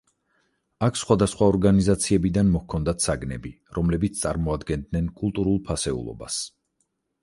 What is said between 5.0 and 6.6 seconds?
კულტურულ ფასეულობას.